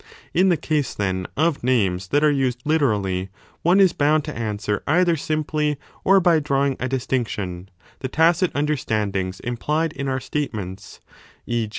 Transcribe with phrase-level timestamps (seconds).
[0.01, 3.29] 4 In the case, then, of names that are used literally
[3.61, 9.39] one is bound to answer either simply or by drawing a distinction: the tacit understandings
[9.41, 11.01] implied in our statements,
[11.45, 11.69] e.